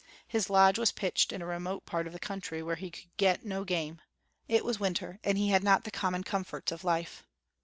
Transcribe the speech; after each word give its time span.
His 0.27 0.49
lodge 0.49 0.79
was 0.79 0.91
pitched 0.91 1.31
in 1.31 1.43
a 1.43 1.45
remote 1.45 1.85
part 1.85 2.07
of 2.07 2.13
the 2.13 2.17
country 2.17 2.63
where 2.63 2.75
he 2.75 2.89
could 2.89 3.15
get 3.17 3.45
no 3.45 3.63
game. 3.63 4.01
It 4.47 4.65
was 4.65 4.79
winter, 4.79 5.19
and 5.23 5.37
he 5.37 5.49
had 5.51 5.63
not 5.63 5.83
the 5.83 5.91
common 5.91 6.23
comforts 6.23 6.71
of 6.71 6.83
life. 6.83 7.23